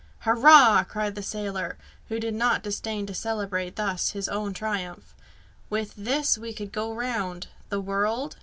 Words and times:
"Hurrah!" 0.21 0.83
cried 0.85 1.13
the 1.13 1.21
sailor, 1.21 1.77
who 2.09 2.19
did 2.19 2.33
not 2.33 2.63
disdain 2.63 3.05
to 3.05 3.13
celebrate 3.13 3.75
thus 3.75 4.13
his 4.13 4.27
own 4.27 4.51
triumph. 4.51 5.13
"With 5.69 5.93
this 5.95 6.39
we 6.39 6.53
could 6.53 6.71
go 6.71 6.91
round" 6.91 7.49
"The 7.69 7.81
world?" 7.81 8.37